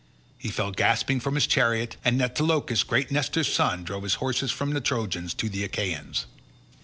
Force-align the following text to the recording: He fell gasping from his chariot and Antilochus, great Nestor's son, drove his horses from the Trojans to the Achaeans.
He 0.39 0.49
fell 0.49 0.71
gasping 0.71 1.19
from 1.19 1.35
his 1.35 1.45
chariot 1.45 1.95
and 2.03 2.19
Antilochus, 2.19 2.81
great 2.81 3.11
Nestor's 3.11 3.53
son, 3.53 3.83
drove 3.83 4.01
his 4.01 4.15
horses 4.15 4.51
from 4.51 4.71
the 4.71 4.81
Trojans 4.81 5.35
to 5.35 5.47
the 5.47 5.63
Achaeans. 5.63 6.25